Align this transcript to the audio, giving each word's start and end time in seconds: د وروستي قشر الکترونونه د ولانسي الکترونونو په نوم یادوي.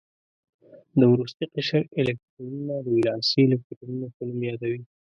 د 0.99 1.01
وروستي 1.11 1.45
قشر 1.53 1.83
الکترونونه 1.99 2.75
د 2.83 2.87
ولانسي 2.95 3.41
الکترونونو 3.47 4.07
په 4.15 4.21
نوم 4.27 4.39
یادوي. 4.49 4.81